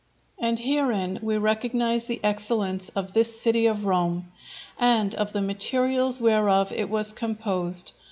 [0.39, 4.31] And herein we recognize the excellence of this city of Rome,
[4.79, 7.91] and of the materials whereof it was composed.